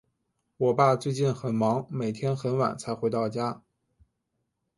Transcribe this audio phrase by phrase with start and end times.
[0.57, 3.61] 我爸最近很忙，每天很晚才回到家。